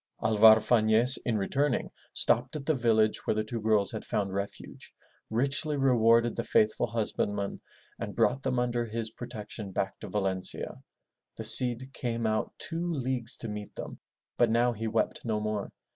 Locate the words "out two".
12.25-12.91